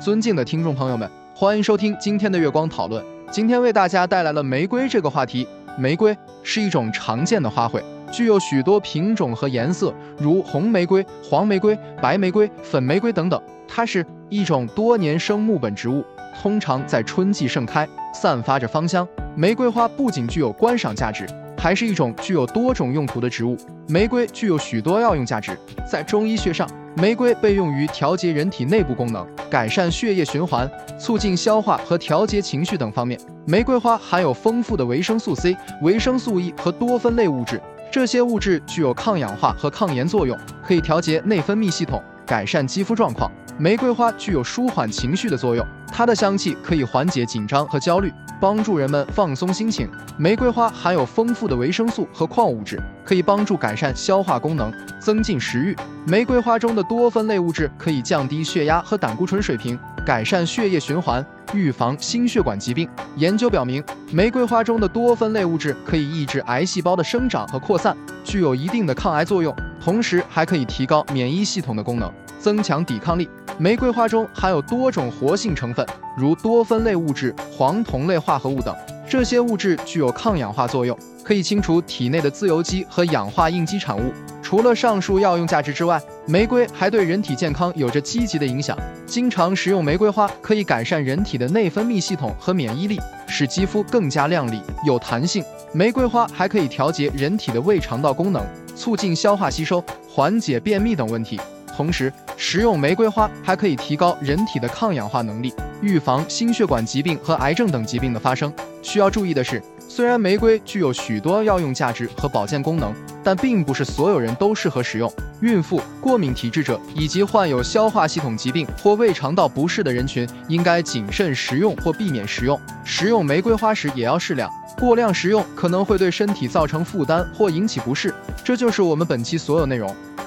[0.00, 3.04] 尊敬的听众朋友们，欢迎收听今天的月光讨论。
[3.30, 5.46] 今天为大家带来了玫瑰这个话题。
[5.76, 13.38] 玫瑰是一种常见的花卉，具有许多品种和颜色，如红玫瑰、黄玫瑰、白玫瑰、粉玫瑰等等。
[13.68, 16.02] 它是一种多年生木本植物，
[16.40, 19.06] 通常在春季盛开，散发着芳香。
[19.36, 21.26] 玫瑰花不仅具有观赏价值。
[21.60, 23.54] 还是一种具有多种用途的植物。
[23.86, 25.54] 玫瑰具有许多药用价值，
[25.86, 30.68] 在中医学上，玫瑰被用于调节人体内部功能、改善血液循环、
[30.98, 33.20] 促进消化和调节情绪等方面。
[33.46, 37.60] 玫瑰花含有丰富的维生素 C、维生素 E 和多酚类物质，
[37.92, 40.34] 这些物质具有抗氧化和抗炎作用，
[40.64, 43.30] 可以调节内分泌系统，改善肌肤状况。
[43.60, 48.10] 玫瑰花具有舒缓情绪的作用，它的香气可以缓解紧张和焦虑，
[48.40, 49.86] 帮助人们放松心情。
[50.16, 55.76] 玫瑰花含有丰富的维生素和矿物质，可以帮助改善消化功能，增进食欲。
[56.06, 62.88] 玫瑰花中的多酚类物质可以降低血压和胆固醇水平，改善血液循环，预防心血管疾病。
[63.16, 72.10] 研究表明，玫瑰花中的多酚类物质可以抑制癌细胞的生长和扩散，具有一定的抗癌作用，同时还可以提高免疫系统的功能。
[72.40, 73.28] 增强抵抗力。
[73.58, 78.74] 玫瑰花中含有多种活性成分，如多酚类物质、黄酮类化合物等。
[79.08, 84.12] 这些物质具有抗氧化作用，可以清除体内的自由基和氧化应激产物。
[84.40, 88.76] 除了上述药用价值之外，玫瑰还对人体健康有着积极的影响。
[89.04, 95.44] 经常食用玫瑰花可以改善人体的内分泌系统和免疫力，使肌肤更加亮丽有弹性。
[95.72, 101.38] 玫瑰花还可以调节人体的胃肠道功能，促进消化吸收，缓解便秘等问题。
[101.80, 105.50] 同时，食用玫瑰花还可以提高人体的抗氧化能力，
[105.80, 108.52] 预防心血管疾病和癌症等疾病的发生。
[108.82, 112.92] 需要注意的是，虽然玫瑰具有许多药用价值和保健功能，
[113.24, 115.10] 但并不是所有人都适合食用。
[115.40, 122.60] 孕妇、过敏体质者以及患有消化系统疾病或胃肠道不适的人群应该谨慎食用或避免食用。
[122.84, 128.14] 食用玫瑰花时也要适量，过量食用可能会对身体造成负担或引起不适。
[128.44, 129.96] 这就是我们本期所有内容。